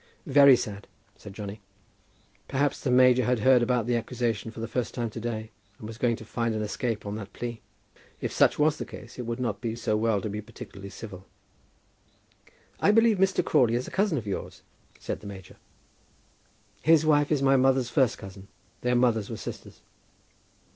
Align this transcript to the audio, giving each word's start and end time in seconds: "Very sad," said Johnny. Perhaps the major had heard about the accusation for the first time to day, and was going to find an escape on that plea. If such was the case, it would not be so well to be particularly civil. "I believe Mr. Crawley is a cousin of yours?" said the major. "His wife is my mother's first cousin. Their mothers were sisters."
"Very 0.25 0.55
sad," 0.55 0.87
said 1.15 1.33
Johnny. 1.35 1.61
Perhaps 2.47 2.81
the 2.81 2.89
major 2.89 3.23
had 3.23 3.41
heard 3.41 3.61
about 3.61 3.85
the 3.85 3.95
accusation 3.95 4.49
for 4.49 4.59
the 4.59 4.67
first 4.67 4.95
time 4.95 5.11
to 5.11 5.19
day, 5.19 5.51
and 5.77 5.87
was 5.87 5.99
going 5.99 6.15
to 6.15 6.25
find 6.25 6.55
an 6.55 6.63
escape 6.63 7.05
on 7.05 7.13
that 7.17 7.33
plea. 7.33 7.61
If 8.19 8.31
such 8.33 8.57
was 8.57 8.77
the 8.77 8.85
case, 8.85 9.19
it 9.19 9.27
would 9.27 9.39
not 9.39 9.61
be 9.61 9.75
so 9.75 9.95
well 9.95 10.19
to 10.19 10.27
be 10.27 10.41
particularly 10.41 10.89
civil. 10.89 11.27
"I 12.79 12.89
believe 12.89 13.19
Mr. 13.19 13.45
Crawley 13.45 13.75
is 13.75 13.87
a 13.87 13.91
cousin 13.91 14.17
of 14.17 14.25
yours?" 14.25 14.63
said 14.99 15.19
the 15.19 15.27
major. 15.27 15.57
"His 16.81 17.05
wife 17.05 17.31
is 17.31 17.43
my 17.43 17.55
mother's 17.55 17.91
first 17.91 18.17
cousin. 18.17 18.47
Their 18.81 18.95
mothers 18.95 19.29
were 19.29 19.37
sisters." 19.37 19.81